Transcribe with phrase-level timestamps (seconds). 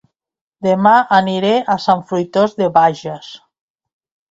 [0.67, 3.31] Dema aniré a Sant Fruitós de Bages